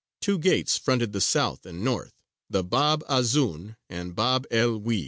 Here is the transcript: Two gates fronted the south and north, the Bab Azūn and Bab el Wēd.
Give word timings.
Two 0.19 0.39
gates 0.39 0.79
fronted 0.79 1.13
the 1.13 1.21
south 1.21 1.63
and 1.63 1.83
north, 1.83 2.15
the 2.49 2.63
Bab 2.63 3.05
Azūn 3.05 3.75
and 3.87 4.15
Bab 4.15 4.47
el 4.49 4.79
Wēd. 4.81 4.99